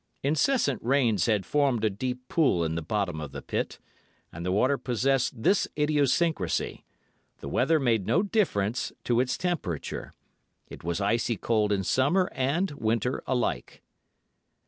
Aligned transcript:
Incessant 0.23 0.81
rains 0.81 1.27
had 1.27 1.45
formed 1.45 1.85
a 1.85 1.89
deep 1.91 2.27
pool 2.27 2.63
in 2.63 2.73
the 2.73 2.81
bottom 2.81 3.21
of 3.21 3.33
the 3.33 3.41
pit, 3.43 3.77
and 4.33 4.43
the 4.43 4.51
water 4.51 4.75
possessed 4.75 5.43
this 5.43 5.67
idiosyncrasy—the 5.77 7.47
weather 7.47 7.79
made 7.79 8.07
no 8.07 8.23
difference 8.23 8.91
to 9.03 9.19
its 9.19 9.37
temperature—it 9.37 10.83
was 10.83 11.01
icy 11.01 11.37
cold 11.37 11.71
in 11.71 11.83
summer 11.83 12.31
and 12.33 12.71
winter 12.71 13.21
alike. 13.27 13.83